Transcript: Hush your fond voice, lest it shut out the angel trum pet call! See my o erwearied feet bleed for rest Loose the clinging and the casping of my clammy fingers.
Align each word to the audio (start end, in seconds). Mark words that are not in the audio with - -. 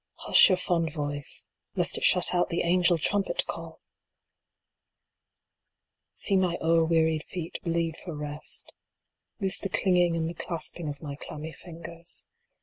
Hush 0.15 0.49
your 0.49 0.57
fond 0.57 0.91
voice, 0.91 1.47
lest 1.75 1.95
it 1.95 2.03
shut 2.03 2.33
out 2.33 2.49
the 2.49 2.61
angel 2.63 2.97
trum 2.97 3.23
pet 3.23 3.45
call! 3.45 3.79
See 6.15 6.35
my 6.35 6.57
o 6.59 6.85
erwearied 6.87 7.23
feet 7.25 7.59
bleed 7.63 7.97
for 8.03 8.15
rest 8.17 8.73
Loose 9.39 9.59
the 9.59 9.69
clinging 9.69 10.15
and 10.15 10.27
the 10.27 10.33
casping 10.33 10.89
of 10.89 11.03
my 11.03 11.13
clammy 11.15 11.51
fingers. 11.51 12.25